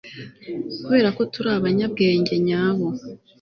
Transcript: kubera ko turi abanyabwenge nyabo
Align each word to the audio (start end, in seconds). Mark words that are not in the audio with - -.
kubera 0.85 1.09
ko 1.17 1.21
turi 1.31 1.49
abanyabwenge 1.57 2.35
nyabo 2.47 2.87